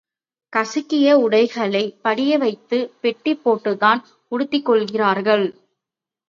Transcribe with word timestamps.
கசக்கிய 0.53 1.13
உ.டைகளைப் 1.17 1.99
படியவைத்துப் 2.03 2.89
பெட்டி 3.01 3.33
போட்டுத்தான் 3.45 4.01
உடுத்திக்கொள்கிறார்கள். 4.31 5.45